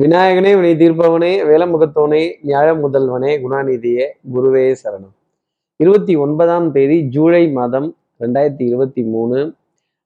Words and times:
விநாயகனே 0.00 0.60
வினை 0.60 0.74
தீர்ப்பவனே 0.74 1.32
வேலமுகத்தோனே 1.48 2.34
நியாய 2.42 2.74
முதல்வனே 2.74 3.32
குணாநிதியே 3.42 4.04
குருவே 4.34 4.76
சரணம். 4.82 5.12
இருபத்தி 5.76 6.16
ஒன்பதாம் 6.16 6.72
தேதி 6.72 7.02
ஜூலை 7.02 7.50
மாதம் 7.50 7.96
ரெண்டாயிரத்தி 8.20 8.62
இருபத்தி 8.62 9.02
மூணு 9.02 9.54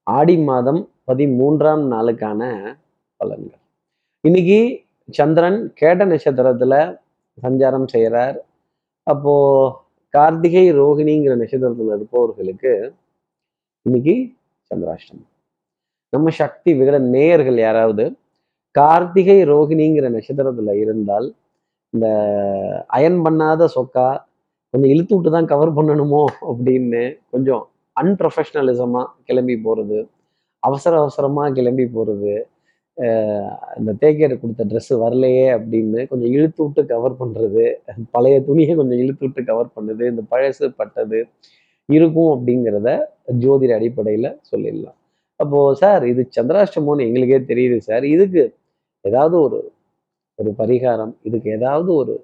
ஆடி 0.03 0.37
மாதம் 0.37 0.89
பதிமூன்றாம் 1.07 1.83
நாளுக்கான 1.93 2.41
பலன்கள். 3.19 3.61
இன்னைக்கு 4.21 4.81
சந்திரன் 5.11 5.71
கேட்ட 5.73 6.05
நட்சத்திரத்துல 6.05 6.99
சஞ்சாரம் 7.43 7.87
செய்கிறார் 7.87 8.45
அப்போ 9.03 9.35
கார்த்திகை 10.09 10.73
ரோகிணிங்கிற 10.73 11.35
நட்சத்திரத்துல 11.35 11.95
இருப்பவர்களுக்கு 11.95 12.93
இன்னைக்கு 13.81 14.33
சந்திராஷ்டமம். 14.75 15.27
நம்ம 16.09 16.29
சக்தி 16.29 16.73
விகட 16.73 16.99
நேயர்கள் 16.99 17.57
யாராவது 17.57 18.15
கார்த்திகை 18.77 19.37
ரோகிணிங்கிற 19.43 20.07
நட்சத்திரத்துல 20.09 20.73
இருந்தால் 20.79 21.27
இந்த 21.93 22.07
அயன் 22.87 23.19
பண்ணாத 23.25 23.65
சொக்கா 23.75 24.07
கொஞ்சம் 24.73 24.91
இழுத்து 24.93 25.13
விட்டு 25.15 25.29
தான் 25.29 25.49
கவர் 25.51 25.77
பண்ணணுமோ 25.77 26.23
அப்படின்னு 26.49 27.03
கொஞ்சம் 27.29 27.63
அன்ப்ரொஃபஷ்னலிசமா 27.97 29.01
கிளம்பி 29.23 29.55
போறது 29.65 29.99
அவசர 30.63 30.93
அவசரமா 30.99 31.43
கிளம்பி 31.49 31.85
போறது 31.87 32.33
இந்த 33.77 33.91
தேக்கேடு 34.01 34.35
கொடுத்த 34.39 34.63
ட்ரெஸ் 34.63 34.93
வரலையே 35.01 35.45
அப்படின்னு 35.57 35.99
கொஞ்சம் 36.07 36.31
இழுத்து 36.31 36.61
விட்டு 36.63 36.81
கவர் 36.85 37.19
பண்ணுறது 37.19 37.65
பழைய 38.11 38.37
துணியை 38.41 38.73
கொஞ்சம் 38.75 39.01
இழுத்து 39.03 39.23
விட்டு 39.25 39.41
கவர் 39.43 39.73
பண்ணுது 39.75 40.03
இந்த 40.07 40.23
பழசு 40.31 40.67
பட்டது 40.77 41.19
இருக்கும் 41.89 42.31
அப்படிங்கிறத 42.35 42.89
ஜோதிட 43.43 43.73
அடிப்படையில் 43.75 44.29
சொல்லிடலாம். 44.51 44.97
அப்போது 45.39 45.77
சார் 45.77 46.03
இது 46.07 46.21
சந்திராஷ்டமோன்னு 46.37 47.05
எங்களுக்கே 47.07 47.39
தெரியுது 47.51 47.77
சார் 47.79 48.05
இதுக்கு 48.05 48.43
ஏதாவது 49.09 49.35
ஒரு 49.45 49.59
ஒரு 50.39 50.51
பரிகாரம் 50.61 51.13
இதுக்கு 51.27 51.49
ஏதாவது 51.57 51.89
ஒரு 52.01 52.15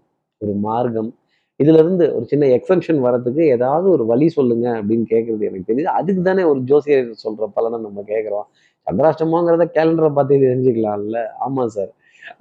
ஒரு 0.42 0.54
மார்க்கம் 0.68 1.12
இதுலருந்து 1.60 2.06
ஒரு 2.18 2.26
சின்ன 2.32 2.46
எக்ஸம்ஷன் 2.58 3.00
வரதுக்கு 3.06 3.44
ஏதாவது 3.56 3.88
ஒரு 3.96 4.04
வழி 4.12 4.28
சொல்லுங்க 4.38 4.68
அப்படின்னு 4.80 5.06
கேட்குறது 5.12 5.44
எனக்கு 5.50 5.68
தெரியுது. 5.70 5.90
அதுக்கு 6.00 6.22
தானே 6.22 6.44
ஒரு 6.52 6.60
ஜோசியர் 6.72 7.10
சொல்கிற 7.24 7.48
பலனை 7.58 7.78
நம்ம 7.86 8.04
கேட்குறோம் 8.14 8.48
சந்திராஷ்டமோங்கிறத 8.88 9.66
கேலண்டரை 9.76 10.10
பார்த்து 10.18 10.40
தெரிஞ்சுக்கலாம்ல? 10.46 11.20
ஆமாம் 11.46 11.74
சார் 11.76 11.92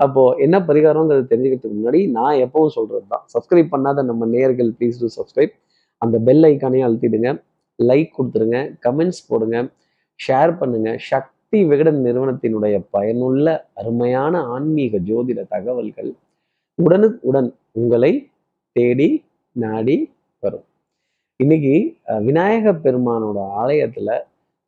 அப்போது 0.04 0.38
என்ன 0.44 0.56
பரிகாரங்கிறது 0.68 1.24
தெரிஞ்சுக்கிறதுக்கு 1.32 1.78
முன்னாடி 1.78 2.00
நான் 2.18 2.40
எப்பவும் 2.44 2.74
சொல்கிறது 2.76 3.06
தான். 3.14 3.24
சப்ஸ்கிரைப் 3.34 3.72
பண்ணாத 3.74 4.04
நம்ம 4.10 4.26
நேர்கள் 4.36 4.70
ப்ளீஸ் 4.78 5.00
டூ 5.02 5.08
சப்ஸ்கிரைப் 5.18 5.54
அந்த 6.02 6.16
பெல் 6.28 6.44
ஐக்கானையும் 6.50 6.86
அழுத்திடுங்க. 6.88 7.30
லைக் 7.78 8.10
கொடுத்துருங்க. 8.18 8.58
கமெண்ட்ஸ் 8.86 9.22
போடுங்க. 9.28 9.58
ஷேர் 10.20 10.52
பண்ணுங்கள் 10.60 10.98
ஷக் 11.08 11.31
சக்தி 11.52 11.66
விகடன் 11.70 11.98
நிறுவனத்தினுடைய 12.04 12.76
பயனுள்ள 12.94 13.46
அருமையான 13.80 14.34
ஆன்மீக 14.52 14.98
ஜோதிட 15.08 15.40
தகவல்கள் 15.50 16.08
உடனுக்குடன் 16.78 17.48
உங்களை 17.72 18.10
தேடி 18.76 19.08
நாடி 19.56 19.96
வரும். 20.42 20.64
இன்னைக்கு 21.40 21.74
விநாயக 22.22 22.72
பெருமானோட 22.84 23.38
ஆலயத்துல 23.62 24.16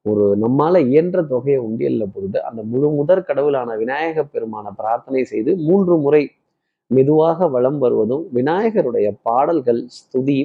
ஒரு 0.06 0.24
நம்மால 0.36 0.82
இயன்ற 0.90 1.22
தொகையை 1.24 1.60
உண்டியல்ல 1.68 2.08
போட்டு 2.08 2.38
அந்த 2.42 2.62
முழு 2.72 2.90
முதற் 2.98 3.27
கடவுளான 3.28 3.77
விநாயக 3.77 4.27
பெருமான 4.27 4.74
பிரார்த்தனை 4.77 5.22
செய்து 5.24 5.55
மூன்று 5.68 5.96
முறை 5.96 6.22
மெதுவாக 6.90 7.48
வளம் 7.48 7.78
வருவதும் 7.78 8.27
விநாயகருடைய 8.34 9.10
பாடல்கள் 9.22 9.82
ஸ்துதி 9.98 10.40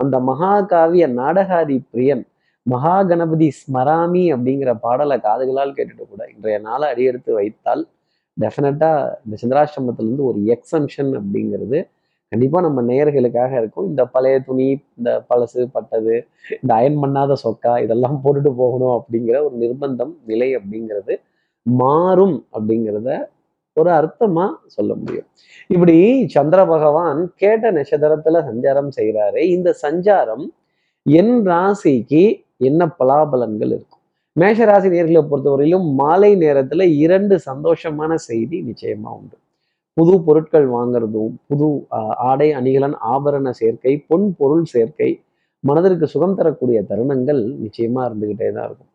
அந்த 0.00 0.18
மகாகாவிய 0.30 1.06
நாடகாதி 1.20 1.78
பிரியன் 1.92 2.26
மகா 2.66 2.94
கணபதி 3.02 3.48
ஸ்மராமி 3.58 4.22
அப்படிங்கிற 4.34 4.70
பாடலை 4.84 5.16
காதுகளால் 5.26 5.74
கேட்டுட்டு 5.76 6.04
கூட 6.04 6.22
இன்றைய 6.32 6.56
நாளை 6.58 6.86
அடியெடுத்து 6.92 7.30
வைத்தால் 7.38 7.82
டெஃபினட்டா 8.36 8.88
இந்த 9.24 9.36
சந்திராஷ்டிரமத்திலிருந்து 9.42 10.24
ஒரு 10.30 10.40
எக்ஸம்ஷன் 10.54 11.12
அப்படிங்கிறது 11.20 11.78
கண்டிப்பா 12.32 12.58
நம்ம 12.60 12.82
நேயர்களுக்காக 12.82 13.52
இருக்கும். 13.60 13.86
இந்த 13.90 14.02
பழைய 14.14 14.36
துணி 14.46 14.66
இந்த 14.98 15.10
பழசு 15.28 15.60
பட்டது 15.76 16.14
இந்த 16.62 16.72
அயன் 16.78 16.98
பண்ணாத 17.02 17.32
சொக்கா 17.44 17.72
இதெல்லாம் 17.84 18.18
போட்டுட்டு 18.24 18.52
போகணும் 18.62 18.94
அப்படிங்கிற 18.98 19.36
ஒரு 19.46 19.56
நிர்பந்தம் 19.62 20.12
நிலை 20.30 20.48
அப்படிங்கிறது 20.58 21.14
மாறும் 21.66 22.36
அப்படிங்கிறத 22.56 23.10
ஒரு 23.76 23.90
அர்த்தமா 23.90 24.46
சொல்ல 24.66 24.90
முடியும். 24.94 25.28
இப்படி 25.70 25.96
சந்திர 26.34 26.60
பகவான் 26.66 27.20
கேட்ட 27.42 27.70
நட்சத்திரத்துல 27.78 28.42
சஞ்சாரம் 28.50 28.90
செய்கிறாரு 28.98 29.40
இந்த 29.56 29.70
சஞ்சாரம் 29.84 30.44
என் 31.06 31.34
ராசிக்கு 31.50 32.24
என்ன 32.60 32.82
பலாபலன்கள் 33.00 33.72
இருக்கும்? 33.76 34.02
மேஷராசி 34.36 34.88
நேர்களை 34.94 35.22
பொறுத்தவரையிலும் 35.30 35.86
மாலை 36.00 36.30
நேரத்துல 36.44 36.84
இரண்டு 37.04 37.34
சந்தோஷமான 37.48 38.14
செய்தி 38.28 38.56
நிச்சயமா 38.68 39.10
உண்டு. 39.18 39.36
புது 39.96 40.14
பொருட்கள் 40.24 40.66
வாங்குறதும் 40.74 41.34
புது 41.48 41.68
ஆடை 42.30 42.48
அணிகலன் 42.58 42.96
ஆபரண 43.12 43.50
சேர்க்கை 43.60 43.92
பொன் 44.08 44.26
பொருள் 44.40 44.66
சேர்க்கை 44.72 45.10
மனதிற்கு 45.64 46.06
சுகம் 46.14 46.36
தரக்கூடிய 46.38 46.78
தருணங்கள் 46.90 47.40
நிச்சயமா 47.62 48.02
இருந்துகிட்டே 48.08 48.48
தான் 48.56 48.66
இருக்கும். 48.68 48.90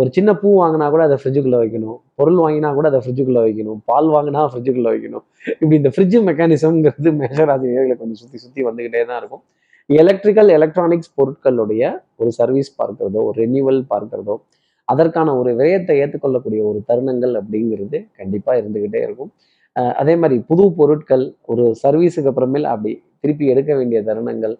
ஒரு 0.00 0.08
சின்ன 0.16 0.30
பூ 0.40 0.48
வாங்கினா 0.60 0.86
கூட 0.92 1.02
அதை 1.08 1.16
ஃப்ரிட்ஜுக்குள்ளே 1.20 1.58
வைக்கணும். 1.62 1.98
பொருள் 2.18 2.38
வாங்கினா 2.44 2.70
கூட 2.78 2.86
அதை 2.90 3.00
ஃப்ரிட்ஜுக்குள்ளே 3.02 3.42
வைக்கணும். 3.46 3.80
பால் 3.90 4.08
வாங்கினா 4.14 4.46
ஃப்ரிட்ஜுக்குள்ளே 4.52 4.92
வைக்கணும். 4.94 5.24
இப்படி 5.60 5.76
இந்த 5.80 5.90
ஃப்ரிட்ஜ் 5.94 6.16
மெக்கானிசம்ங்கிறது 6.28 7.10
மேஷராசி 7.20 7.66
நேர்களை 7.74 7.96
கொஞ்சம் 8.00 8.20
சுற்றி 8.22 8.38
சுற்றி 8.44 8.62
வந்துக்கிட்டே 8.68 9.02
தான் 9.10 9.20
இருக்கும். 9.22 9.44
எலக்ட்ரிக்கல் 9.96 10.50
எலக்ட்ரானிக்ஸ் 10.56 11.12
பொருட்களுடைய 11.18 11.82
ஒரு 12.20 12.30
சர்வீஸ் 12.38 12.70
பார்க்கிறதோ 12.80 13.20
ஒரு 13.28 13.36
ரெனியூவல் 13.42 13.78
பார்க்கிறதோ 13.92 14.34
அதற்கான 14.88 15.34
ஒரு 15.40 15.50
விரயத்தை 15.58 15.94
ஏற்றுக்கொள்ளக்கூடிய 16.02 16.60
ஒரு 16.70 16.78
தருணங்கள் 16.88 17.32
அப்படிங்கிறது 17.40 17.98
கண்டிப்பாக 18.18 18.56
இருந்துக்கிட்டே 18.60 19.00
இருக்கும். 19.06 19.30
அதே 20.00 20.14
மாதிரி 20.22 20.36
புது 20.50 20.64
பொருட்கள் 20.78 21.24
ஒரு 21.52 21.64
சர்வீஸுக்கு 21.82 22.30
அப்புறமேல் 22.32 22.68
அப்படி 22.72 22.92
திருப்பி 23.22 23.46
எடுக்க 23.54 23.70
வேண்டிய 23.78 24.00
தருணங்கள் 24.10 24.54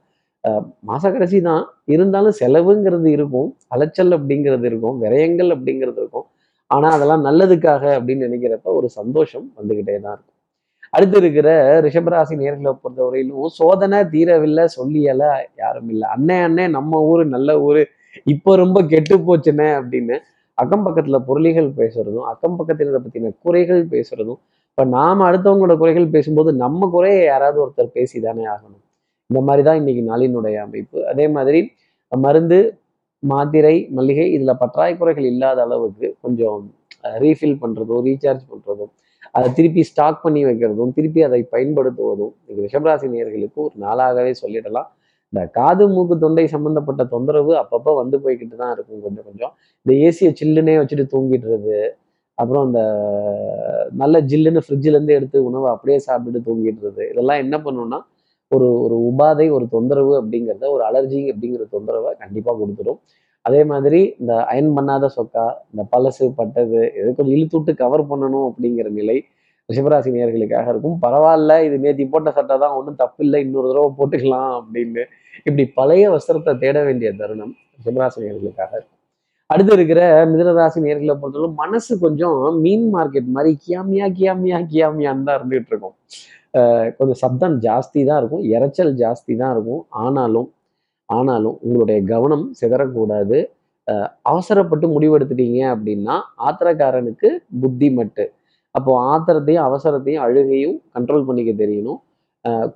மாச 0.91 1.05
கடைசி 1.15 1.39
தான். 1.51 1.65
இருந்தாலும் 1.95 2.37
செலவுங்கிறது 2.41 3.09
இருக்கும் 3.17 3.49
அலைச்சல் 3.75 4.17
அப்படிங்கிறது 4.19 4.67
இருக்கும் 4.71 4.99
விரயங்கள் 5.05 5.51
அப்படிங்கிறது 5.57 6.01
இருக்கும். 6.03 6.27
ஆனால் 6.71 6.95
அதெல்லாம் 6.97 7.27
நல்லதுக்காக 7.29 7.85
அப்படின்னு 7.99 8.27
நினைக்கிறப்ப 8.29 8.75
ஒரு 8.81 8.91
சந்தோஷம் 8.99 9.47
வந்துக்கிட்டே 9.59 9.97
தான் 10.07 10.15
இருக்கும். 10.17 10.38
அடுத்து 10.93 11.17
இருக்கிற 11.23 11.49
ரிஷபராசி 11.87 12.35
நேர்களை 12.43 12.73
பொறுத்தவரையிலும் 12.83 13.53
சோதனை 13.59 13.99
தீரவில்லை 14.15 14.65
சொல்லியல 14.79 15.23
யாரும் 15.63 15.91
இல்லை. 15.95 16.07
அண்ணே 16.15 16.37
அண்ணே 16.47 16.65
நம்ம 16.77 17.01
ஊரு 17.11 17.25
நல்ல 17.37 17.59
ஊரு 17.67 17.83
இப்போ 18.33 18.51
ரொம்ப 18.63 18.79
கெட்டு 18.93 19.17
போச்சுனே 19.27 19.69
அப்படின்னு 19.81 20.17
அக்கம் 20.59 20.85
பக்கத்துல 20.87 21.19
பொருளிகள் 21.29 21.69
பேசுறதும் 21.81 22.29
அக்கம் 22.33 22.57
பக்கத்தினரை 22.59 23.01
பத்தின 23.03 23.33
குறைகள் 23.45 23.83
பேசுறதும் 23.93 24.41
இப்ப 24.71 24.85
நாம 24.97 25.25
அடுத்தவங்களோட 25.29 25.75
குறைகள் 25.83 26.13
பேசும்போது 26.15 26.51
நம்ம 26.65 26.89
குறையை 26.95 27.23
யாராவது 27.33 27.59
ஒருத்தர் 27.65 27.95
பேசி 27.97 28.17
தானே 28.27 28.45
ஆகணும். 28.55 28.83
இந்த 29.31 29.41
மாதிரி 29.47 29.63
தான் 29.69 29.79
இன்னைக்கு 29.81 30.03
நாளினுடைய 30.11 30.57
அமைப்பு. 30.67 30.99
அதே 31.13 31.27
மாதிரி 31.37 31.61
மருந்து 32.13 32.59
மாத்திரை 33.23 33.75
மல்லிகை 33.97 34.27
இதுல 34.37 34.53
பற்றாக்குறைகள் 34.63 35.27
இல்லாத 35.33 35.59
அளவுக்கு 35.67 36.07
கொஞ்சம் 36.25 36.59
ரீஃபில் 37.25 37.59
பண்றதும் 37.63 38.03
ரீசார்ஜ் 38.09 38.45
பண்ணுறதோ 38.51 38.87
அதை 39.37 39.47
திருப்பி 39.59 39.83
ஸ்டாக் 39.91 40.21
பண்ணி 40.25 40.41
வைக்கிறதும் 40.49 40.93
திருப்பி 40.99 41.21
அதை 41.29 41.41
பயன்படுத்துவதும் 41.55 42.33
இது 42.51 42.59
ரிஷபராசி 42.67 43.09
நேர்களுக்கு 43.15 43.61
ஒரு 43.67 43.77
நாளாகவே 43.87 44.33
சொல்லிடலாம். 44.43 44.89
இந்த 45.33 45.41
காது 45.59 45.85
மூக்கு 45.95 46.15
தொண்டை 46.25 46.45
சம்பந்தப்பட்ட 46.55 47.03
தொந்தரவு 47.15 47.53
அப்பப்போ 47.63 47.93
வந்து 48.03 48.17
போய்கிட்டு 48.25 48.57
தான் 48.63 48.73
இருக்கும் 48.77 49.03
கொஞ்சம் 49.07 49.27
கொஞ்சம். 49.29 49.53
இந்த 49.87 49.93
ஏசியை 50.07 50.31
சில்லுனே 50.41 50.77
வச்சுட்டு 50.81 51.07
தூங்கிடுறது. 51.15 51.79
அப்புறம் 52.39 52.65
அந்த 52.69 52.81
நல்ல 54.03 54.17
ஜில்லுன்னு 54.31 54.61
ஃப்ரிட்ஜிலேருந்து 54.65 55.17
எடுத்து 55.19 55.39
உணவை 55.49 55.69
அப்படியே 55.75 55.99
சாப்பிட்டுட்டு 56.07 56.47
தூங்கிடுறது. 56.49 57.03
இதெல்லாம் 57.13 57.41
என்ன 57.45 57.57
பண்ணுன்னா 57.67 57.99
ஒரு 58.53 58.67
ஒரு 58.85 58.97
உபாதை 59.09 59.47
ஒரு 59.57 59.65
தொந்தரவு 59.75 60.13
அப்படிங்கிறத 60.21 60.67
ஒரு 60.75 60.83
அலர்ஜி 60.91 61.21
அப்படிங்கிற 61.33 61.65
தொந்தரவை 61.75 62.11
கண்டிப்பாக 62.23 62.57
கொடுத்துரும். 62.61 63.01
அதே 63.49 63.63
மாதிரி 63.73 64.01
இந்த 64.21 64.33
அயன் 64.53 64.71
பண்ணாத 64.77 65.11
சொக்கா 65.17 65.47
இந்த 65.73 65.83
பழசு 65.93 66.27
பட்டது 66.41 66.81
எது 67.01 67.09
கொஞ்சம் 67.19 67.35
இழுத்து 67.37 67.57
விட்டு 67.59 67.75
கவர் 67.83 68.05
பண்ணணும் 68.13 68.47
அப்படிங்கிற 68.51 68.91
நிலை 69.01 69.17
ரிஷபராசி 69.69 70.11
நேர்களுக்காக 70.17 70.69
இருக்கும். 70.73 70.99
பரவாயில்ல 71.05 71.53
இது 71.67 71.77
நேத்தி 71.85 72.05
போட்ட 72.13 72.29
சட்டை 72.37 72.55
தான் 72.63 72.77
ஒன்றும் 72.77 73.01
தப்பு 73.01 73.21
இல்லை 73.25 73.39
இன்னொரு 73.47 73.69
தடவை 73.71 73.91
போட்டுக்கலாம் 73.99 74.53
அப்படின்னு 74.61 75.03
இப்படி 75.49 75.65
பழைய 75.79 76.05
வஸ்திரத்தை 76.15 76.53
தேட 76.63 76.79
வேண்டிய 76.87 77.11
தருணம் 77.19 77.53
ரிஷபராசி 77.79 78.19
நேர்களுக்காக 78.27 78.73
இருக்கும். 78.79 78.95
அடுத்து 79.51 79.73
இருக்கிற 79.77 80.01
மிதனராசி 80.31 80.79
நேர்களை 80.87 81.15
பொறுத்தவரை 81.21 81.51
மனசு 81.61 81.93
கொஞ்சம் 82.05 82.39
மீன் 82.65 82.89
மார்க்கெட் 82.95 83.29
மாதிரி 83.37 83.53
கியாமியா 83.67 84.07
கியாமியா 84.19 84.59
கியாமியான்னு 84.73 85.27
தான் 85.29 85.39
இருந்துகிட்டு 85.41 85.73
இருக்கும். 85.73 85.95
கொஞ்சம் 86.99 87.21
சப்தம் 87.23 87.57
ஜாஸ்தி 87.67 88.01
தான் 88.09 88.19
இருக்கும் 88.23 88.45
இறைச்சல் 88.55 88.93
ஜாஸ்தி 89.03 89.33
தான் 89.43 89.53
இருக்கும். 89.57 89.83
ஆனாலும் 90.05 90.49
ஆனாலும் 91.11 91.57
உங்களுடைய 91.65 91.99
கவனம் 92.13 92.45
சிதறக்கூடாது. 92.61 93.39
அவசரப்பட்டு 94.31 94.87
முடிவெடுத்துட்டீங்க 94.95 95.61
அப்படின்னா 95.75 96.17
ஆத்திரக்காரனுக்கு 96.49 97.29
புத்தி 97.63 97.89
மட்டு. 97.99 98.25
அப்போ 98.75 98.93
ஆத்திரத்தையும் 99.13 99.67
அவசரத்தையும் 99.69 100.25
அழுகையும் 100.27 100.77
கண்ட்ரோல் 100.97 101.27
பண்ணிக்க 101.29 101.53
தெரியணும். 101.63 102.01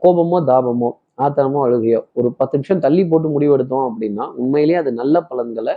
கோபமோ 0.02 0.38
தாபமோ 0.50 0.90
ஆத்திரமோ 1.24 1.60
அழுகையோ 1.66 2.00
ஒரு 2.18 2.28
பத்து 2.38 2.56
நிமிஷம் 2.58 2.82
தள்ளி 2.84 3.02
போட்டு 3.10 3.28
முடிவெடுத்தோம் 3.34 3.86
அப்படின்னா 3.88 4.24
உண்மையிலேயே 4.42 4.78
அது 4.82 4.90
நல்ல 5.00 5.16
பலன்களை 5.30 5.74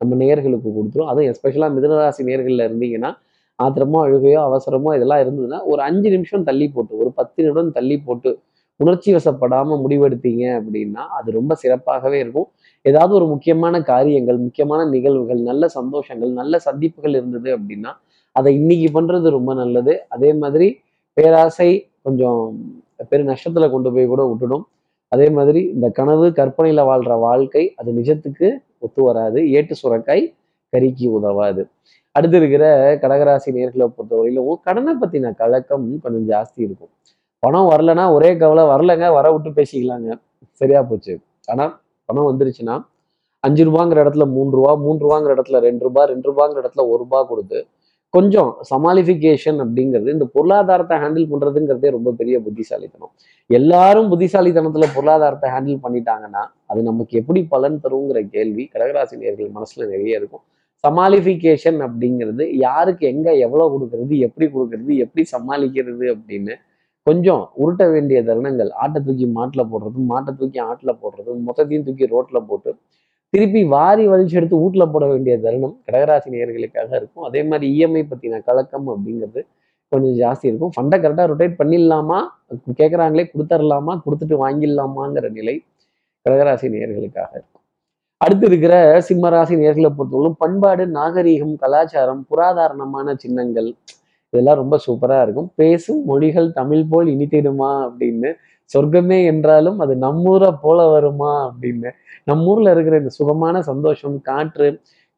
நம்ம 0.00 0.16
நேர்களுக்கு 0.22 0.70
கொடுத்துரும். 0.76 1.08
அதுவும் 1.10 1.28
எஸ்பெஷலாக 1.32 1.70
மிதனராசி 1.76 2.22
நேர்களில் 2.28 2.64
இருந்தீங்கன்னா 2.68 3.10
ஆத்திரமோ 3.58 3.98
அழுகையோ 4.06 4.40
அவசரமோ 4.48 4.90
இதெல்லாம் 4.96 5.22
இருந்ததுன்னா 5.24 5.58
ஒரு 5.72 5.80
அஞ்சு 5.88 6.08
நிமிஷம் 6.14 6.44
தள்ளி 6.48 6.66
போட்டு 6.74 7.00
ஒரு 7.02 7.10
பத்து 7.18 7.38
நிமிடம் 7.44 7.74
தள்ளி 7.78 7.96
போட்டு 8.06 8.30
உணர்ச்சி 8.76 9.14
வசப்படாம 9.14 9.76
முடிவெடுத்தீங்க 9.84 10.44
அப்படின்னா 10.60 11.02
அது 11.18 11.32
ரொம்ப 11.32 11.56
சிறப்பாகவே 11.62 12.18
இருக்கும். 12.24 12.48
ஏதாவது 12.82 13.14
ஒரு 13.14 13.26
முக்கியமான 13.26 13.82
காரியங்கள் 13.82 14.38
முக்கியமான 14.38 14.88
நிகழ்வுகள் 14.88 15.40
நல்ல 15.40 15.66
சந்தோஷங்கள் 15.74 16.32
நல்ல 16.32 16.58
சந்திப்புகள் 16.58 17.14
இருந்தது 17.14 17.58
அப்படின்னா 17.58 17.92
அதை 18.32 18.54
இன்னைக்கு 18.54 18.88
பண்றது 19.00 19.28
ரொம்ப 19.30 19.54
நல்லது. 19.54 19.94
அதே 20.08 20.32
மாதிரி 20.32 20.68
பேராசை 21.12 21.70
கொஞ்சம் 22.02 22.40
பெரு 23.08 23.22
நஷ்டத்துல 23.24 23.70
கொண்டு 23.70 23.92
போய் 23.92 24.06
கூட 24.06 24.22
விட்டுடும். 24.30 24.64
அதே 25.08 25.28
மாதிரி 25.30 25.60
இந்த 25.74 25.88
கனவு 25.88 26.26
கற்பனையில 26.30 26.80
வாழ்ற 26.90 27.18
வாழ்க்கை 27.20 27.74
அது 27.76 27.92
நிஜத்துக்கு 27.92 28.48
ஒத்து 28.78 29.02
வராது. 29.02 29.50
ஏட்டு 29.50 29.74
சுரக்காய் 29.82 30.24
கறிக்கு 30.72 31.06
உதவாது. 31.08 31.62
அடுத்து 32.12 32.36
இருக்கிற 32.36 32.94
கடகராசி 32.96 33.50
நேர்களை 33.56 33.86
பொறுத்தவரையிலும் 33.96 34.60
கடனை 34.62 34.94
பத்தின 35.00 35.34
கலக்கம் 35.34 36.00
கொஞ்சம் 36.00 36.28
ஜாஸ்தி 36.28 36.60
இருக்கும். 36.66 36.92
பணம் 37.42 37.68
வரலன்னா 37.72 38.04
ஒரே 38.16 38.30
கவலை 38.42 38.64
வரலங்க 38.72 39.06
வர 39.18 39.26
விட்டு 39.32 39.50
பேசிக்கலாங்க. 39.58 40.10
சரியா 40.60 40.80
போச்சு. 40.90 41.14
ஆனால் 41.52 41.72
பணம் 42.08 42.28
வந்துருச்சுன்னா 42.30 42.76
அஞ்சு 43.46 43.62
ரூபாங்கிற 43.68 43.98
இடத்துல 44.04 44.24
மூணு 44.36 44.50
ரூபா 44.58 44.72
மூணு 44.84 44.98
ரூபாங்கிற 45.04 45.30
இடத்துல 45.36 45.58
ரெண்டு 45.68 45.82
ரூபா 45.86 46.02
ரெண்டு 46.12 46.26
ரூபாங்கிற 46.30 46.58
இடத்துல 46.62 46.84
ஒரு 46.92 47.00
ரூபா 47.04 47.20
கொடுத்து 47.30 47.58
கொஞ்சம் 48.14 48.50
சமாளிஃபிகேஷன் 48.70 49.58
அப்படிங்கிறது 49.64 50.10
இந்த 50.14 50.26
பொருளாதாரத்தை 50.34 50.96
ஹேண்டில் 51.02 51.30
பண்ணுறதுங்கிறதே 51.30 51.88
ரொம்ப 51.96 52.10
பெரிய 52.20 52.36
புத்திசாலித்தனம். 52.44 53.12
எல்லாரும் 53.50 54.08
புத்திசாலித்தனத்தில் 54.12 54.94
பொருளாதாரத்தை 54.94 55.48
ஹேண்டில் 55.54 55.80
பண்ணிட்டாங்கன்னா 55.84 56.42
அது 56.72 56.82
நமக்கு 56.82 57.14
எப்படி 57.20 57.40
பலன் 57.54 57.80
தருங்கிற 57.84 58.20
கேள்வி 58.36 58.64
கடகராசி 58.74 59.16
நேர்கள் 59.22 59.88
நிறைய 59.92 60.20
இருக்கும். 60.20 60.44
சமாளிஃபிகேஷன் 60.84 61.78
அப்படிங்கிறது 61.86 62.44
யாருக்கு 62.66 63.04
எங்கே 63.14 63.32
எவ்வளோ 63.46 63.66
கொடுக்கறது 63.74 64.16
எப்படி 64.26 64.46
கொடுக்கறது 64.54 64.94
எப்படி 65.04 65.22
சமாளிக்கிறது 65.34 66.06
அப்படின்னு 66.14 66.56
கொஞ்சம் 67.06 67.42
உருட்ட 67.62 67.84
வேண்டிய 67.94 68.18
தருணங்கள். 68.28 68.70
ஆட்டை 68.82 69.00
தூக்கி 69.06 69.26
மாட்டில் 69.38 69.68
போடுறதும் 69.72 70.06
மாட்டை 70.12 70.32
தூக்கி 70.38 70.60
ஆட்டில் 70.68 70.98
போடுறதும் 71.02 71.42
மொத்தத்தையும் 71.48 71.86
தூக்கி 71.88 72.06
ரோட்ல 72.14 72.38
போட்டு 72.50 72.70
திருப்பி 73.32 73.60
வாரி 73.74 74.04
வலிச்சு 74.10 74.36
எடுத்து 74.38 74.60
வீட்டில் 74.62 74.90
போட 74.94 75.04
வேண்டிய 75.06 75.34
தருணம் 75.44 75.76
கடகராசி 75.86 76.28
நேர்களுக்காக 76.34 76.90
இருக்கும். 77.00 77.24
அதே 77.28 77.40
மாதிரி 77.50 77.66
இஎம்ஐ 77.74 78.02
பற்றின 78.10 78.40
கலக்கம் 78.48 78.88
அப்படிங்கிறது 78.92 79.40
கொஞ்சம் 79.92 80.16
ஜாஸ்தி 80.22 80.46
இருக்கும். 80.50 80.72
ஃபண்டை 80.76 80.96
கரெக்டாக 81.02 81.26
ரொட்டேட் 81.30 81.58
பண்ணிடலாமா? 81.60 82.18
கேட்குறாங்களே 82.80 83.24
கொடுத்துடலாமா 83.32 83.94
கொடுத்துட்டு 84.04 84.36
வாங்கிடலாமாங்கிற 84.44 85.28
நிலை 85.38 85.56
கடகராசி 86.26 86.68
நேர்களுக்காக 86.76 87.30
இருக்கும். 87.38 87.62
அடுத்து 88.24 88.46
இருக்கிற 88.46 88.74
சிம்மராசி 89.08 89.54
நேர்களை 89.62 89.90
பொறுத்தவரைக்கும் 89.96 90.40
பண்பாடு 90.42 90.84
நாகரீகம் 90.98 91.54
கலாச்சாரம் 91.62 92.22
புராதாரணமான 92.30 93.14
சின்னங்கள் 93.24 93.68
இதெல்லாம் 94.36 94.60
ரொம்ப 94.62 94.76
சூப்பரா 94.86 95.18
இருக்கும். 95.22 95.48
பேசும் 95.54 96.02
மொழிகள் 96.04 96.48
தமிழ் 96.52 96.84
போல் 96.90 97.08
இனித்திடுமா 97.14 97.70
அப்படின்னு. 97.86 98.30
சொர்க்கமே 98.70 99.18
என்றாலும் 99.32 99.78
அது 99.84 99.94
நம்மூரை 100.06 100.50
போல 100.62 100.78
வருமா 100.94 101.32
அப்படின்னு. 101.48 101.90
நம்ம 102.30 102.54
இருக்கிற 102.74 102.96
இந்த 103.02 103.12
சுகமான 103.18 103.56
சந்தோஷம் 103.70 104.16
காற்று 104.22 104.68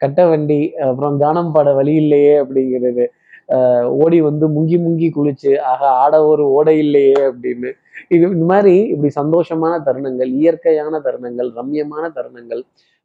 கட்ட 0.01 0.21
வண்டி 0.31 0.61
அப்புறம் 0.87 1.15
கானம் 1.21 1.53
பாட 1.55 1.69
வழி 1.79 1.95
இல்லையே 2.03 2.35
அப்படிங்கிறது 2.43 3.05
ஆஹ் 3.49 3.87
ஓடி 4.03 4.19
வந்து 4.21 4.47
முங்கி 4.57 4.77
முங்கி 4.85 5.09
குளிச்சு 5.11 5.53
ஆக 5.71 5.81
ஆட 6.03 6.15
ஒரு 6.27 6.45
ஓடை 6.57 6.75
இல்லையே 6.79 7.21
அப்படின்னு. 7.29 7.71
இது 8.15 8.23
இந்த 8.35 8.47
மாதிரி 8.53 8.75
இப்படி 8.93 9.11
சந்தோஷமான 9.21 9.75
தருணங்கள் 9.87 10.31
இயற்கையான 10.41 11.01
தருணங்கள் 11.07 11.49
ரம்யமான 11.59 12.05
தருணங்கள் 12.17 12.63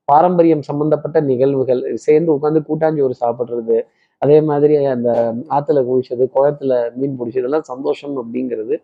பாரம்பரியம் 0.07 0.63
சம்பந்தப்பட்ட 0.69 1.18
நிகழ்வுகள் 1.21 1.81
சேர்ந்து 2.06 2.30
உட்காந்து 2.36 2.62
கூட்டாஞ்சோறு 2.69 3.16
சாப்பிட்றது 3.24 3.77
அதே 4.24 4.38
மாதிரி 4.50 4.75
அந்த 4.96 5.10
ஆத்துல 5.58 5.81
குளிச்சது 5.90 6.25
குளத்துல 6.36 6.74
மீன் 7.00 7.20
பிடிச்சது 7.20 7.48
எல்லாம் 7.50 7.70
சந்தோஷம் 7.74 8.16
அப்படிங்கிறது. 8.22 8.75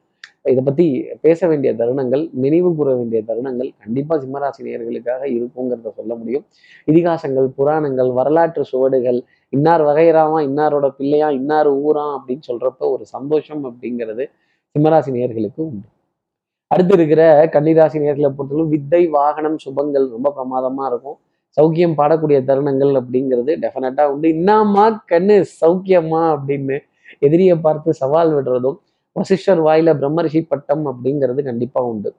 இதை 0.52 0.62
பத்தி 0.68 0.86
பேச 1.26 1.48
வேண்டிய 1.48 1.72
தருணங்கள் 1.80 2.24
நினைவு 2.44 2.70
கூற 2.76 2.90
வேண்டிய 3.00 3.20
தருணங்கள் 3.28 3.70
கண்டிப்பா 3.84 4.16
சிம்மராசி 4.24 4.62
நேயர்களுக்காக 4.68 5.24
இருக்குங்கிறத 5.38 5.92
சொல்ல 6.00 6.14
முடியும். 6.16 6.46
இதிகாசங்கள் 6.88 7.48
புராணங்கள் 7.58 8.12
வரலாற்று 8.20 8.64
சுவடுகள் 8.72 9.20
இன்னார் 9.54 9.84
வகைராமா 9.90 10.40
இன்னாரோட 10.50 10.88
பிள்ளையா 11.00 11.30
இன்னார் 11.40 11.70
ஊராம் 11.86 12.14
அப்படின்னு 12.18 12.48
சொல்றப்ப 12.50 12.92
ஒரு 12.96 13.06
சந்தோஷம் 13.16 13.64
அப்படிங்கிறது 13.70 14.26
சிம்மராசி 14.76 15.12
நேயர்களுக்கு 15.18 15.62
உண்டு. 15.70 15.88
அடுத்து 16.72 16.94
இருக்கிற 16.98 17.22
கன்னிராசி 17.54 17.98
நேர்களை 18.04 18.30
பொறுத்தவரைக்கும் 18.38 18.74
வித்தை 18.76 19.02
வாகனம் 19.18 19.60
சுபங்கள் 19.66 20.06
ரொம்ப 20.16 20.30
பிரமாதமா 20.38 20.86
இருக்கும். 20.92 21.18
சௌக்கியம் 21.58 21.96
பாடக்கூடிய 22.00 22.40
தருணங்கள் 22.50 22.94
அப்படிங்கிறது 23.00 23.52
டெஃபினட்டா 23.64 24.04
உண்டு. 24.12 24.28
இன்னாமா 24.38 24.86
கண்ணு 25.12 25.38
சௌக்கியமா 25.62 26.22
அப்படின்னு 26.36 26.78
எதிரியை 27.28 27.56
பார்த்து 27.66 27.94
சவால் 28.02 28.34
விடுறதும் 28.38 28.78
வசிஷ்டர் 29.16 29.62
வாயில 29.68 29.94
பிரம்மரிஷி 30.02 30.42
பட்டம் 30.52 30.84
அப்படிங்கிறது 30.92 31.42
கண்டிப்பா 31.48 31.80
உண்டு. 31.92 32.10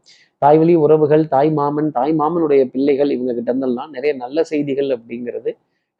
தாய்வழி 0.42 0.74
உறவுகள் 0.84 1.24
தாய் 1.34 1.50
மாமன் 1.58 1.90
தாய் 1.98 2.14
மாமனுடைய 2.20 2.62
பிள்ளைகள் 2.72 3.10
இவங்க 3.16 3.32
கிட்ட 3.36 3.50
இருந்தெல்லாம் 3.52 3.92
நிறைய 3.96 4.12
நல்ல 4.22 4.42
செய்திகள் 4.52 4.90
அப்படிங்கிறது 4.96 5.50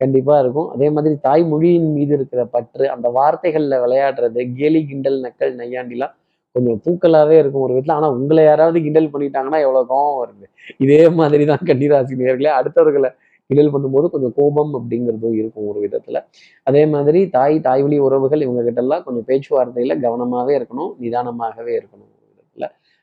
கண்டிப்பா 0.01 0.35
இருக்கும். 0.43 0.69
அதே 0.75 0.89
மாதிரி 0.97 1.15
தாய் 1.27 1.43
மொழியின் 1.53 1.89
மீது 1.97 2.13
இருக்கிற 2.19 2.43
பற்று 2.55 2.85
அந்த 2.95 3.07
வார்த்தைகள்ல 3.19 3.79
விளையாடுறது 3.85 4.43
கேலி 4.59 4.81
கிண்டல் 4.91 5.19
நக்கல் 5.27 5.55
நையாண்டிலாம் 5.61 6.15
கொஞ்சம் 6.55 6.79
தூக்கலாவே 6.87 7.37
இருக்கும் 7.43 7.63
ஒரு 7.63 7.75
விதத்துல. 7.75 7.93
ஆனா 7.93 8.09
உங்களை 8.11 8.45
யாராவது 8.45 8.79
கிண்டல் 8.81 9.11
பண்ணிட்டாங்கன்னா 9.15 9.61
எவ்வளவு 9.67 9.89
கோபம் 9.93 10.21
வருது. 10.23 10.47
இதே 10.79 11.03
மாதிரி 11.09 11.45
தான் 11.45 11.65
கன்னிராசி 11.65 12.21
நேர்களே 12.23 12.53
அடுத்தவர்களை 12.61 13.11
கிண்டல் 13.51 13.73
பண்ணும்போது 13.75 14.07
கொஞ்சம் 14.11 14.35
கோபம் 14.37 14.73
அப்படிங்கிறதும் 14.75 15.37
இருக்கும் 15.41 15.69
ஒரு 15.71 15.79
விதத்துல. 15.87 16.19
அதே 16.67 16.83
மாதிரி 16.87 17.21
தாய் 17.29 17.61
தாய் 17.61 17.83
வழி 17.83 17.99
உறவுகள் 17.99 18.41
இவங்க 18.41 18.63
கிட்ட 18.63 18.81
எல்லாம் 18.81 19.05
கொஞ்சம் 19.05 19.27
பேச்சுவார்த்தையில 19.29 19.97
கவனமாவே 20.07 20.55
இருக்கணும் 20.61 20.93
நிதானமாகவே 21.05 21.75
இருக்கணும். 21.81 22.10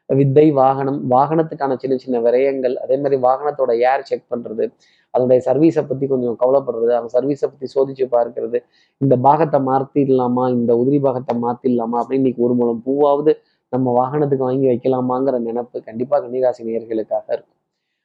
வித்தை 0.10 0.52
வாகனம் 0.52 1.12
வாகனத்துக்கான 1.12 1.78
சின்ன 1.78 1.98
சின்ன 1.98 2.20
விரயங்கள் 2.20 2.76
அதே 2.76 2.98
மாதிரி 2.98 3.22
வாகனத்தோட 3.22 3.78
ஏர் 3.80 4.02
செக் 4.02 4.30
பண்றது 4.30 4.72
அதனுடைய 5.10 5.42
சர்வீஸை 5.46 5.88
பத்தி 5.88 6.08
கொஞ்சம் 6.08 6.38
கவலைப்படுறது 6.40 6.94
அந்த 6.96 7.22
சர்வீஸை 7.22 7.48
பத்தி 7.48 7.68
சோதிச்சு 7.76 8.06
பார்க்கறது 8.12 8.60
இந்த 8.98 9.18
பாகத்தை 9.18 9.60
மாத்திடலாமா 9.60 10.50
இந்த 10.50 10.76
உதிரி 10.76 11.02
பாகத்தை 11.02 11.36
மாத்திடலாமா 11.38 11.98
அப்படின்னு 12.02 12.14
இன்னைக்கு 12.14 12.44
ஒரு 12.44 12.54
மூலம் 12.54 12.84
பூவாவது 12.86 13.34
நம்ம 13.70 13.94
வாகனத்துக்கு 14.00 14.38
வாங்கி 14.38 14.68
வைக்கலாமாங்கிற 14.68 15.40
நினைப்பு 15.40 15.84
கண்டிப்பா 15.84 16.20
கன்னிராசி 16.22 16.64
நேர்களுக்காக 16.64 17.24
இருக்கும். 17.28 17.56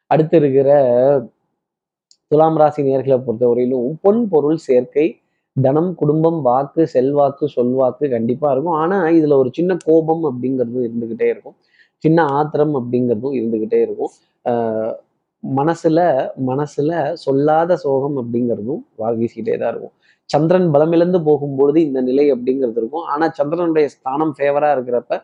அடுத்து 0.06 0.36
இருக்கிற 0.36 0.70
துலாம் 2.28 2.56
ராசி 2.56 2.82
நேர்களை 2.82 3.24
பொறுத்தவரையிலும் 3.26 3.98
பொன் 4.00 4.28
பொருள் 4.28 4.56
சேர்க்கை 4.56 5.21
தனம் 5.56 5.90
குடும்பம் 6.00 6.38
வாக்கு 6.48 6.82
செல்வாக்கு 6.94 7.46
சொல்வாக்கு 7.56 8.04
கண்டிப்பாக 8.14 8.52
இருக்கும். 8.54 8.76
ஆனால் 8.82 9.14
இதில் 9.18 9.40
ஒரு 9.40 9.50
சின்ன 9.58 9.76
கோபம் 9.86 10.22
அப்படிங்கிறதும் 10.30 10.86
இருந்துகிட்டே 10.88 11.28
இருக்கும். 11.32 11.56
சின்ன 12.04 12.18
ஆத்திரம் 12.38 12.74
அப்படிங்கிறதும் 12.80 13.34
இருந்துகிட்டே 13.38 13.80
இருக்கும். 13.86 14.12
மனசில் 15.44 16.00
மனசுல 16.00 16.00
மனசுல 16.50 16.92
சொல்லாத 17.24 17.76
சோகம் 17.84 18.16
அப்படிங்கிறதும் 18.22 18.82
வாகிசிக்கிட்டே 19.02 19.18
வீசிக்கிட்டே 19.20 19.56
தான் 19.62 19.72
இருக்கும். 19.74 19.94
சந்திரன் 20.30 20.68
பலமிழந்து 20.74 21.18
போகும்பொழுது 21.28 21.78
இந்த 21.86 22.00
நிலை 22.08 22.26
அப்படிங்கிறது 22.34 22.80
இருக்கும். 22.82 23.04
ஆனால் 23.12 23.34
சந்திரனுடைய 23.38 23.86
ஸ்தானம் 23.96 24.34
ஃபேவராக 24.36 24.74
இருக்கிறப்ப 24.76 25.18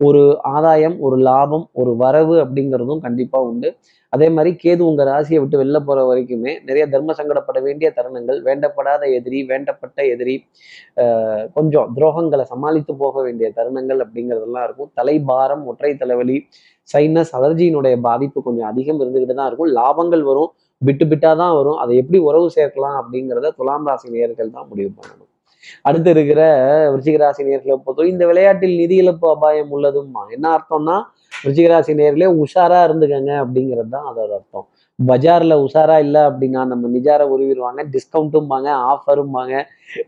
ஒரு 0.00 0.22
ஆதாயம் 0.54 0.96
ஒரு 1.00 1.16
லாபம் 1.16 1.64
ஒரு 1.72 1.96
வரவு 1.96 2.34
அப்படிங்கிறதும் 2.44 3.02
கண்டிப்பாக 3.06 3.48
உண்டு. 3.50 3.68
அதே 4.12 4.28
மாதிரி 4.28 4.50
கேது 4.62 4.82
உங்க 4.88 5.02
ராசியை 5.04 5.38
விட்டு 5.40 5.60
வெளில 5.62 5.78
போகிற 5.84 6.00
வரைக்குமே 6.08 6.52
நிறைய 6.68 6.84
தர்ம 6.88 7.14
சங்கடப்பட 7.18 7.58
வேண்டிய 7.62 7.88
தருணங்கள் 7.96 8.38
வேண்டப்படாத 8.48 9.02
எதிரி 9.18 9.40
வேண்டப்பட்ட 9.52 9.98
எதிரி 10.14 10.36
ஆஹ் 11.02 11.44
கொஞ்சம் 11.56 11.88
துரோகங்களை 11.96 12.44
சமாளித்து 12.52 12.94
போக 12.96 13.22
வேண்டிய 13.22 13.48
தருணங்கள் 13.56 14.00
அப்படிங்கிறதெல்லாம் 14.04 14.66
இருக்கும். 14.68 14.90
தலைபாரம் 14.94 15.64
ஒற்றை 15.66 15.92
தலைவலி 15.96 16.38
சைனஸ் 16.88 17.32
அலர்ஜியினுடைய 17.38 17.96
பாதிப்பு 18.00 18.38
கொஞ்சம் 18.42 18.70
அதிகம் 18.72 19.00
இருந்துகிட்டு 19.02 19.38
தான் 19.40 19.50
இருக்கும். 19.50 19.72
லாபங்கள் 19.80 20.24
வரும் 20.30 20.50
விட்டு 20.82 21.04
விட்டாதான் 21.12 21.54
வரும். 21.60 21.78
அதை 21.84 21.94
எப்படி 22.02 22.18
உறவு 22.30 22.48
சேர்க்கலாம் 22.56 22.98
அப்படிங்கிறத 23.02 23.54
துலாம் 23.60 23.86
ராசி 23.90 24.08
நேர்கள் 24.16 24.56
தான் 24.58 24.68
முடிவு 24.72 24.90
பண்ணணும். 24.98 25.30
அடுத்து 25.88 26.10
இருக்கிற 26.16 26.42
விருச்சிகராசி 26.92 27.48
நேர்களை 27.48 27.76
பொறுத்தவரை 27.76 28.12
இந்த 28.14 28.26
விளையாட்டில் 28.30 28.76
நிதி 28.82 28.96
இழப்பு 29.02 29.28
அபாயம் 29.34 29.74
உள்ளதும்மா. 29.78 30.22
என்ன 30.36 30.46
அர்த்தம்னா 30.56 30.98
விருச்சிகராசி 31.44 31.98
நேர்களே 32.00 32.30
உஷாரா 32.44 32.80
இருந்துக்கங்க 32.88 33.32
அப்படிங்கிறது 33.42 33.92
தான் 33.96 34.08
அதோட 34.12 34.32
அர்த்தம். 34.38 34.66
பஜார்ல 34.98 35.54
உஷாரா 35.62 35.94
இல்லை 36.04 36.20
அப்படின்னா 36.28 36.60
நம்ம 36.72 36.88
நிஜார 36.96 37.22
உருவிடுவாங்க 37.34 37.80
டிஸ்கவுண்ட்டும்பாங்க 37.94 38.68
ஆஃபரும்பாங்க 38.90 39.54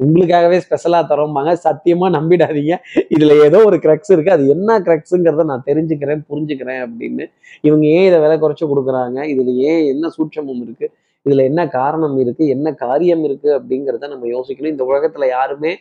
உங்களுக்காகவே 0.05 0.59
ஸ்பெஷலா 0.65 1.01
தரோம்பாங்க 1.11 1.53
சத்தியமா 1.65 2.07
நம்பிடாதீங்க. 2.17 2.75
இதுல 3.15 3.33
ஏதோ 3.47 3.59
ஒரு 3.69 3.79
கிரக்ஸ் 3.87 4.13
இருக்கு. 4.15 4.33
அது 4.37 4.45
என்ன 4.55 4.79
கிரக்ஸுங்கிறத 4.87 5.47
நான் 5.51 5.67
தெரிஞ்சுக்கிறேன் 5.71 6.23
புரிஞ்சுக்கிறேன் 6.31 6.81
அப்படின்னு 6.87 7.27
இவங்க 7.69 7.85
ஏன் 7.97 8.07
இதை 8.11 8.21
விலை 8.25 8.37
குறைச்சு 8.45 8.71
கொடுக்குறாங்க? 8.73 9.19
இதுல 9.33 9.57
ஏன் 9.71 9.83
என்ன 9.95 10.11
சூட்சமும் 10.17 10.63
இருக்கு? 10.67 10.89
இதுல 11.27 11.45
என்ன 11.51 11.63
காரணம் 11.77 12.17
இருக்கு? 12.23 12.45
என்ன 12.55 12.69
காரியம் 12.85 13.23
இருக்கு? 13.29 13.49
அப்படிங்கிறத 13.59 14.09
நம்ம 14.13 14.27
யோசிக்கணும். 14.35 14.75
இந்த 14.75 14.85
உலகத்துல 14.91 15.27
யாருமே 15.37 15.73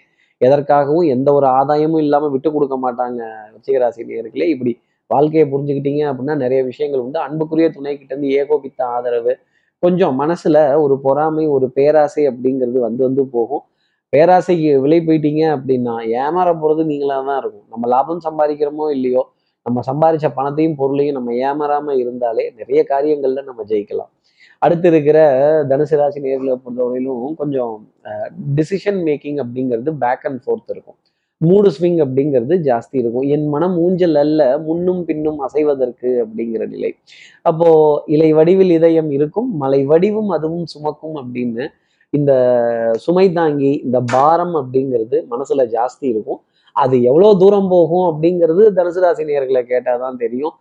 எதற்காகவும் 0.41 1.07
எந்த 1.15 1.29
ஒரு 1.37 1.47
ஆதாயமும் 1.59 2.01
இல்லாம 2.05 2.29
விட்டு 2.33 2.49
கொடுக்க 2.55 2.75
மாட்டாங்க 2.85 3.19
ரிச்சிகராசி 3.53 4.03
நேர்களே 4.09 4.47
இப்படி 4.53 4.71
வாழ்க்கையை 5.09 5.45
புரிஞ்சுக்கிட்டீங்க 5.51 6.01
அப்படின்னா 6.09 6.35
நிறைய 6.43 6.61
விஷயங்கள் 6.71 7.03
உண்டு. 7.05 7.19
அன்புக்குரிய 7.27 7.67
துணை 7.75 7.93
கிட்ட 7.97 8.11
இருந்து 8.13 8.31
ஏகோபித்த 8.39 8.81
ஆதரவு 8.95 9.33
கொஞ்சம் 9.83 10.15
மனசுல 10.21 10.57
ஒரு 10.83 10.95
பொறாமை 11.05 11.45
ஒரு 11.55 11.67
பேராசை 11.77 12.23
அப்படிங்கிறது 12.31 12.79
வந்து 12.87 13.01
வந்து 13.07 13.23
போகும். 13.35 13.63
பேராசைக்கு 14.13 14.69
விலை 14.83 14.99
போயிட்டீங்க 15.07 15.43
அப்படின்னா 15.55 15.93
ஏமாற 16.23 16.49
போறது 16.61 16.81
நீங்களா 16.91 17.17
தான் 17.29 17.39
இருக்கும். 17.43 17.65
நம்ம 17.73 17.87
லாபம் 17.93 18.25
சம்பாதிக்கிறோமோ 18.27 18.87
இல்லையோ 18.97 19.23
நம்ம 19.65 19.79
சம்பாதிச்ச 19.89 20.27
பணத்தையும் 20.39 20.77
பொருளையும் 20.81 21.17
நம்ம 21.19 21.31
ஏமாறாமல் 21.47 21.99
இருந்தாலே 22.03 22.43
நிறைய 22.59 22.81
காரியங்கள்ல 22.91 23.43
நம்ம 23.49 23.61
ஜெயிக்கலாம். 23.71 24.11
அடுத்து 24.59 24.87
இருக்கிற 24.87 25.17
தனுசு 25.69 25.95
ராசி 25.99 26.19
நேர்களை 26.25 26.53
பொறுத்தவரையிலும் 26.63 27.33
கொஞ்சம் 27.41 27.73
டிசிஷன் 28.57 28.99
மேக்கிங் 29.07 29.39
அப்படிங்கிறது 29.43 29.91
பேக் 30.03 30.25
அண்ட் 30.27 30.41
ஃபோர்த் 30.43 30.71
இருக்கும். 30.73 30.97
மூடு 31.41 31.69
ஸ்விங் 31.75 31.99
அப்படிங்கிறது 32.03 32.55
ஜாஸ்தி 32.67 32.95
இருக்கும். 33.01 33.25
என் 33.35 33.47
மனம் 33.53 33.75
ஊஞ்சல் 33.85 34.17
அல்ல 34.21 34.41
முன்னும் 34.67 35.01
பின்னும் 35.05 35.39
அசைவதற்கு 35.47 36.09
அப்படிங்கிற 36.23 36.65
நிலை. 36.73 36.91
அப்போ 37.49 37.69
இலை 38.15 38.29
வடிவில் 38.33 38.73
இதயம் 38.77 39.09
இருக்கும் 39.17 39.49
மலை 39.63 39.81
வடிவும் 39.87 40.31
அதுவும் 40.37 40.65
சுமக்கும் 40.73 41.15
அப்படின்னு 41.21 41.65
இந்த 42.13 42.33
சுமை 43.05 43.27
தாங்கி 43.39 43.71
இந்த 43.85 43.99
பாரம் 44.13 44.55
அப்படிங்கிறது 44.61 45.17
மனசுல 45.33 45.63
ஜாஸ்தி 45.77 46.05
இருக்கும். 46.13 46.41
அது 46.75 46.95
எவ்வளோ 47.09 47.29
தூரம் 47.41 47.69
போகும் 47.73 48.05
அப்படிங்கிறது 48.09 48.63
தனுசு 48.77 49.01
ராசி 49.05 49.23
நேர்களை 49.23 49.61
கேட்டாதான் 49.73 50.21
தெரியும். 50.23 50.55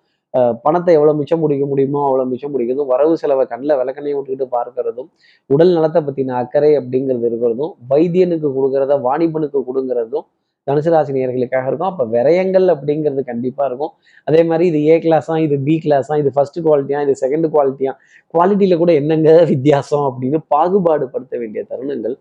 பணத்தை 0.64 0.92
எவ்வளோ 0.98 1.14
மிச்சம் 1.18 1.42
முடிக்க 1.44 1.64
முடியுமோ 1.72 2.00
அவ்வளோ 2.06 2.24
மிச்சம் 2.30 2.52
முடிக்கிறதும் 2.54 2.90
வரவு 2.92 3.14
செலவை 3.22 3.44
கண்ணில் 3.52 3.78
விளக்கணையை 3.80 4.14
விட்டுக்கிட்டு 4.16 4.46
பார்க்கறதும் 4.56 5.10
உடல் 5.50 5.74
நலத்தை 5.76 6.02
பற்றின 6.06 6.36
அக்கறை 6.42 6.70
அப்படிங்கிறது 6.80 7.28
இருக்கிறதும் 7.30 7.74
வைத்தியனுக்கு 7.92 8.50
கொடுக்கறத 8.56 8.96
வாணிபனுக்கு 9.08 9.60
கொடுங்கிறதும் 9.68 10.26
தனுசு 10.66 10.90
ராசி 10.92 11.12
நேர்களுக்காக 11.14 11.66
இருக்கும். 11.70 11.90
அப்போ 11.92 12.04
விரயங்கள் 12.12 12.66
அப்படிங்கிறது 12.74 13.22
கண்டிப்பாக 13.30 13.66
இருக்கும். 13.70 13.92
அதே 14.28 14.40
மாதிரி 14.50 14.64
இது 14.70 14.78
ஏ 14.90 14.94
கிளாஸா 15.04 15.34
இது 15.46 15.56
பி 15.66 15.74
கிளாஸா 15.84 16.14
இது 16.22 16.30
ஃபர்ஸ்ட் 16.36 16.58
குவாலிட்டியா 16.66 17.00
இது 17.06 17.14
செகண்ட் 17.22 17.46
குவாலிட்டியா 17.54 17.92
குவாலிட்டியில் 18.34 18.80
கூட 18.82 18.92
என்னங்க 19.00 19.30
வித்தியாசம் 19.52 20.06
அப்படின்னு 20.10 20.40
பாகுபாடு 20.54 21.06
படுத்த 21.14 21.34
வேண்டிய 21.42 21.62
தருணங்கள். 21.72 22.16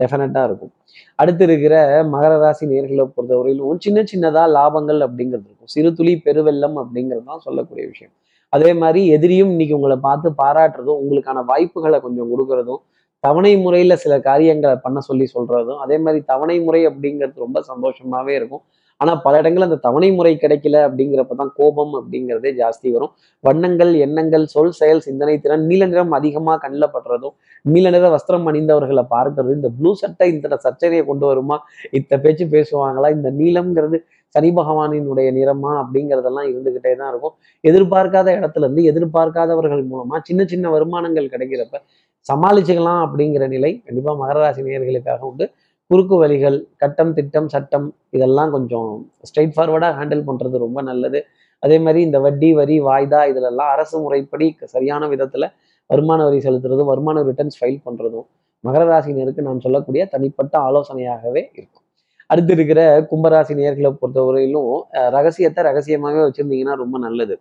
டெஃபினட்டாக 0.00 0.48
இருக்கும். 0.48 0.72
அடுத்து 1.20 1.44
இருக்கிற 1.48 1.74
மகர 2.14 2.32
ராசி 2.42 2.64
நேர்களை 2.72 3.04
பொறுத்தவரையிலும் 3.16 3.82
சின்ன 3.86 4.04
சின்னதாக 4.12 4.48
லாபங்கள் 4.58 5.00
அப்படிங்கிறது 5.06 5.46
இருக்கும். 5.48 5.70
சிறு 5.74 5.90
துளி 5.98 6.14
பெருவெல்லம் 6.26 6.76
அப்படிங்கிறது 6.82 7.24
தான் 7.30 7.44
சொல்லக்கூடிய 7.46 7.84
விஷயம். 7.92 8.14
அதே 8.56 8.70
மாதிரி 8.82 9.00
எதிரியும் 9.16 9.50
இன்னைக்கு 9.54 9.74
உங்களை 9.78 9.96
பார்த்து 10.08 10.28
பாராட்டுறதும் 10.42 11.00
உங்களுக்கான 11.02 11.44
வாய்ப்புகளை 11.52 11.98
கொஞ்சம் 12.06 12.30
கொடுக்கறதும் 12.32 12.82
தவணை 13.24 13.52
முறையில 13.64 13.92
சில 14.02 14.14
காரியங்களை 14.26 14.76
பண்ண 14.84 14.98
சொல்லி 15.08 15.26
சொல்றதும் 15.34 15.80
அதே 15.84 15.96
மாதிரி 16.04 16.20
தவணை 16.32 16.56
முறை 16.66 16.80
அப்படிங்கிறது 16.90 17.44
ரொம்ப 17.44 17.60
சந்தோஷமாவே 17.70 18.34
இருக்கும். 18.40 18.62
ஆனால் 19.00 19.18
பல 19.24 19.34
இடங்கள் 19.42 19.66
அந்த 19.66 19.78
தவணை 19.86 20.08
முறை 20.18 20.32
கிடைக்கல 20.42 20.76
அப்படிங்கிறப்ப 20.86 21.36
தான் 21.40 21.52
கோபம் 21.58 21.92
அப்படிங்கிறதே 21.98 22.50
ஜாஸ்தி 22.60 22.88
வரும். 22.94 23.12
வண்ணங்கள் 23.44 23.92
எண்ணங்கள் 24.04 24.44
சொல் 24.54 24.72
செயல் 24.80 25.02
சிந்தனை 25.06 25.34
திறன் 25.44 25.64
நீல 25.70 25.86
நிறம் 25.92 26.14
அதிகமாக 26.18 26.56
கண்ணில் 26.64 26.92
படுறதும் 26.94 27.34
நீல 27.64 27.90
நிற 27.96 28.08
வஸ்திரம் 28.16 28.48
அணிந்தவர்களை 28.52 29.04
பார்க்கறது 29.14 29.56
இந்த 29.58 29.70
ப்ளூ 29.78 29.92
சட்டை 30.02 30.28
இந்த 30.34 30.58
சர்ச்சையை 30.66 31.02
கொண்டு 31.10 31.26
வருமா? 31.30 31.58
இத்த 31.98 32.18
பேச்சு 32.24 32.46
பேசுவாங்களா? 32.56 33.10
இந்த 33.16 33.30
நீளம்ங்கிறது 33.40 33.98
சனி 34.34 34.48
பகவானினுடைய 34.58 35.28
நிறமா 35.36 35.70
அப்படிங்கிறதெல்லாம் 35.82 36.48
இருந்துகிட்டே 36.52 36.92
தான் 37.00 37.10
இருக்கும். 37.12 37.34
எதிர்பார்க்காத 37.64 38.28
இடத்துல 38.38 38.66
இருந்து 38.66 38.82
எதிர்பார்க்காதவர்கள் 38.90 39.84
மூலமா 39.92 40.16
சின்ன 40.28 40.44
சின்ன 40.52 40.70
வருமானங்கள் 40.74 41.32
கிடைக்கிறப்ப 41.34 41.78
சமாளிச்சுக்கலாம் 42.26 43.02
அப்படிங்கிற 43.06 43.44
நிலை 43.54 43.70
கண்டிப்பா 43.86 44.12
மகர 44.20 44.38
ராசி 44.42 44.62
நேயர்களுக்காக 44.68 45.22
உண்டு. 45.30 45.44
குறுக்கு 45.90 46.16
வழிகள் 46.20 46.56
கட்டம் 46.82 47.12
திட்டம் 47.16 47.48
சட்டம் 47.52 47.84
இதெல்லாம் 48.16 48.52
கொஞ்சம் 48.54 48.88
ஸ்ட்ரைட் 49.28 49.52
ஃபார்வர்டாக 49.56 49.92
ஹேண்டில் 49.98 50.24
பண்ணுறது 50.28 50.56
ரொம்ப 50.64 50.78
நல்லது. 50.88 51.18
அதே 51.62 51.76
மாதிரி 51.84 52.00
இந்த 52.06 52.18
வட்டி 52.24 52.48
வரி 52.60 52.76
வாய்தா 52.86 53.20
இதிலெல்லாம் 53.30 53.70
அரசு 53.74 53.96
முறைப்படி 54.04 54.46
சரியான 54.74 55.02
விதத்தில் 55.12 55.46
வருமான 55.90 56.20
வரி 56.28 56.38
செலுத்துறதும் 56.46 56.90
வருமான 56.92 57.22
ரிட்டர்ன்ஸ் 57.28 57.58
ஃபைல் 57.58 57.78
பண்ணுறதும் 57.86 58.26
மகர 58.64 58.82
ராசினியருக்கு 58.92 59.44
நான் 59.48 59.62
சொல்லக்கூடிய 59.66 60.02
தனிப்பட்ட 60.14 60.54
ஆலோசனையாகவே 60.68 61.42
இருக்கும். 61.56 61.84
அடுத்து 62.30 62.52
இருக்கிற 62.56 62.80
கும்பராசி 63.10 63.54
நேர்களை 63.60 63.90
பொறுத்தவரையிலும் 64.00 64.72
ரகசியத்தை 65.16 65.62
ரகசியமாகவே 65.68 66.24
வச்சுருந்தீங்கன்னா 66.26 66.74
ரொம்ப 66.82 66.96
நல்லது. 67.06 67.36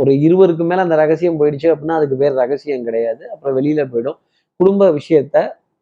ஒரு 0.00 0.12
இருவருக்கு 0.26 0.64
மேலே 0.70 0.82
அந்த 0.86 0.96
ரகசியம் 1.02 1.40
போயிடுச்சு 1.40 1.68
அப்படின்னா 1.72 1.96
அதுக்கு 2.00 2.18
பேர் 2.22 2.38
ரகசியம் 2.42 2.86
கிடையாது. 2.88 3.22
அப்புறம் 3.32 3.56
வெளியில் 3.58 3.90
போயிடும். 3.94 4.18
குடும்ப 4.60 4.90
விஷயத்த 4.98 5.36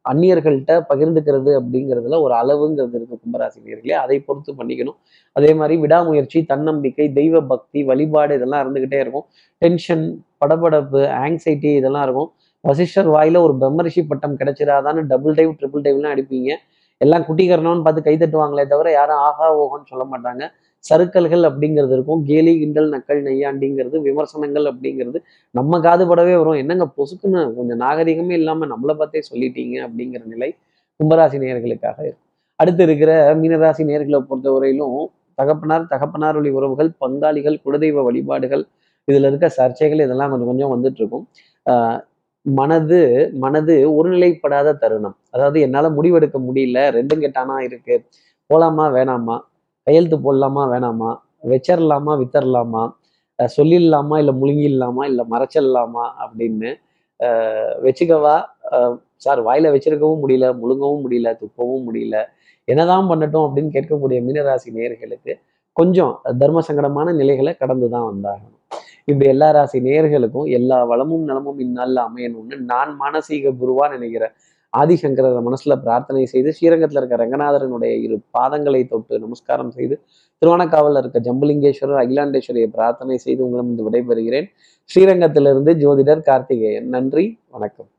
அந்நியர்கள்ட்ட 0.09 0.73
பகிர்ந்துக்கிறது 0.89 1.51
அப்படிங்கிறதுல 1.61 2.21
ஒரு 2.21 2.35
அளவுங்கிறது 2.35 2.95
இருக்கு 2.99 3.19
கும்பராசினியர்களே. 3.25 3.91
அதை 3.91 4.21
பொறுத்து 4.21 4.55
பண்ணிக்கணும். 4.55 4.97
அதே 5.33 5.55
மாதிரி 5.55 5.81
விடாமுயற்சி 5.81 6.43
தன்னம்பிக்கை 6.43 7.13
தெய்வ 7.13 7.41
பக்தி 7.41 7.83
வழிபாடு 7.85 8.35
இதெல்லாம் 8.35 8.63
இருந்துகிட்டே 8.63 8.99
இருக்கும். 9.01 9.27
டென்ஷன் 9.59 10.25
படபடப்பு 10.45 11.03
ஆங்ஸைட்டி 11.25 11.77
இதெல்லாம் 11.77 12.03
இருக்கும். 12.03 12.33
வசிஷ்டர் 12.61 13.11
வாயில 13.11 13.41
ஒரு 13.41 13.55
பிரம்மரிஷி 13.61 14.03
பட்டம் 14.09 14.37
கிடைச்சிடாதான்னு 14.37 15.03
டபுள் 15.03 15.35
டைவ் 15.35 15.53
ட்ரிபிள் 15.61 15.85
டைவ்லாம் 15.87 16.15
அடிப்பீங்க. 16.15 16.51
எல்லாம் 16.99 17.23
குட்டிகரணம்னு 17.23 17.83
பார்த்து 17.83 18.03
கை 18.03 18.17
தட்டுவாங்களே 18.17 18.67
தவிர 18.67 18.91
யாரும் 18.93 19.17
ஆஹா 19.17 19.47
ஓஹோன்னு 19.61 19.87
சொல்ல 19.87 20.05
மாட்டாங்க. 20.13 20.43
சருக்கல்கள் 20.85 21.45
அப்படிங்கிறது 21.49 21.95
இருக்கும். 21.97 22.21
கேலி 22.31 22.53
கிண்டல் 22.61 22.89
நக்கல் 22.95 23.21
நையாண்டிங்கிறது 23.29 23.97
விமர்சனங்கள் 24.09 24.67
அப்படிங்கிறது 24.73 25.19
நம்ம 25.55 25.81
காதுபடவே 25.87 26.35
வரும். 26.41 26.59
என்னங்க 26.63 26.87
பொசுக்குன்னு 26.99 27.41
கொஞ்சம் 27.59 27.81
நாகரிகமே 27.85 28.35
இல்லாமல் 28.41 28.71
நம்மளை 28.75 28.95
பார்த்தே 29.01 29.23
சொல்லிட்டீங்க 29.31 29.77
அப்படிங்கிற 29.87 30.23
நிலை 30.35 30.51
கும்பராசி 31.01 31.39
நேர்களுக்காக 31.45 31.99
இருக்கும். 32.09 32.27
அடுத்து 32.61 32.83
இருக்கிற 32.87 33.11
மீனராசி 33.43 33.83
நேர்களை 33.91 34.19
பொறுத்தவரையிலும் 34.31 34.99
தகப்பனார் 35.41 35.91
தகப்பனார் 35.93 36.37
வழி 36.39 36.51
உறவுகள் 36.59 36.91
பங்காளிகள் 37.03 37.57
குலதெய்வ 37.65 38.03
வழிபாடுகள் 38.09 38.65
இதில் 39.09 39.29
இருக்க 39.29 39.47
சர்ச்சைகள் 39.59 40.03
இதெல்லாம் 40.07 40.33
கொஞ்சம் 40.33 40.51
கொஞ்சம் 40.51 40.73
வந்துட்டு 40.75 41.01
இருக்கும் 41.03 41.25
மனது 42.47 42.99
மனது 43.45 43.75
ஒருநிலைப்படாத 43.97 44.69
தருணம். 44.83 45.17
அதாவது 45.35 45.59
என்னால் 45.67 45.95
முடிவெடுக்க 45.97 46.39
முடியல 46.49 46.81
ரெண்டும் 46.97 47.23
கெட்டானா 47.25 47.57
இருக்கு 47.69 47.95
போலாமா 48.51 48.85
வேணாமா? 48.97 49.37
கையெழுத்து 49.87 50.17
போடலாமா 50.27 50.63
வேணாமா? 50.73 51.11
வச்சிடலாமா 51.53 52.13
வித்தரலாமா? 52.23 52.83
சொல்லிடலாமா 53.39 54.17
இல்லை 54.23 54.33
முழுங்கிடலாமா 54.41 55.03
இல்லை 55.11 55.25
மறைச்சிடலாமா 55.33 56.05
அப்படின்னு 56.25 56.71
வச்சுக்கவா? 57.87 58.35
சார் 59.25 59.41
வாயில 59.47 59.71
வச்சிருக்கவும் 59.75 60.21
முடியல 60.23 60.47
முழுங்கவும் 60.61 61.03
முடியல 61.05 61.29
துப்பவும் 61.43 61.85
முடியல. 61.89 62.17
என்னதான் 62.69 63.09
பண்ணட்டும் 63.11 63.47
அப்படின்னு 63.47 63.75
கேட்கக்கூடிய 63.77 64.19
மீனராசி 64.27 64.71
நேர்களுக்கு 64.79 65.33
கொஞ்சம் 65.77 66.13
தர்ம 66.41 66.63
சங்கடமான 66.69 67.13
நிலைகளை 67.21 67.53
கடந்து 67.63 67.87
தான் 67.95 68.07
வந்தாகணும். 68.11 68.57
இப்படி 69.09 69.27
எல்லா 69.35 69.49
ராசி 69.57 69.79
நேர்களுக்கும் 69.87 70.49
எல்லா 70.59 70.79
வளமும் 70.91 71.25
நலமும் 71.31 71.61
இந்நாளில் 71.65 72.01
அமையணும்னு 72.09 72.57
நான் 72.71 72.93
மானசீக 73.03 73.53
குருவா 73.61 73.87
நினைக்கிறேன் 73.95 74.35
ஆதிசங்கர 74.77 75.29
மனசுல 75.47 75.75
பிரார்த்தனை 75.83 76.27
செய்து 76.27 76.53
ஸ்ரீரங்கத்தில் 76.53 77.01
இருக்க 77.03 77.17
ரங்கநாதரனுடைய 77.17 77.93
இரு 78.03 78.17
பாதங்களை 78.39 78.89
தொட்டு 78.89 79.19
நமஸ்காரம் 79.19 79.71
செய்து 79.71 80.01
திருவண்ணக்காவலில் 80.43 81.01
இருக்க 81.01 81.21
ஜம்புலிங்கேஸ்வரர் 81.21 82.03
அகிலாண்டேஸ்வரியை 82.03 82.67
பிரார்த்தனை 82.67 83.17
செய்து 83.17 83.45
உங்களிடம் 83.47 83.93
விடைபெறுகிறேன். 83.93 84.49
ஸ்ரீரங்கத்திலிருந்து 84.91 85.75
ஜோதிடர் 85.85 86.23
கார்த்திகேயன். 86.23 86.89
நன்றி 86.89 87.39
வணக்கம். 87.51 87.91